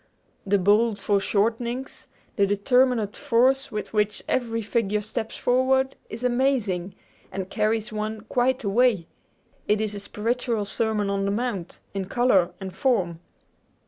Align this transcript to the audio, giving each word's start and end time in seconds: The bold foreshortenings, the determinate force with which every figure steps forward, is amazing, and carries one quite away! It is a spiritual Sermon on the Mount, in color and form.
The 0.47 0.57
bold 0.57 0.97
foreshortenings, 0.97 2.07
the 2.35 2.47
determinate 2.47 3.15
force 3.15 3.71
with 3.71 3.93
which 3.93 4.23
every 4.27 4.63
figure 4.63 5.03
steps 5.03 5.37
forward, 5.37 5.95
is 6.09 6.23
amazing, 6.23 6.95
and 7.31 7.51
carries 7.51 7.93
one 7.93 8.21
quite 8.21 8.63
away! 8.63 9.05
It 9.67 9.79
is 9.79 9.93
a 9.93 9.99
spiritual 9.99 10.65
Sermon 10.65 11.11
on 11.11 11.25
the 11.25 11.31
Mount, 11.31 11.81
in 11.93 12.05
color 12.05 12.49
and 12.59 12.75
form. 12.75 13.19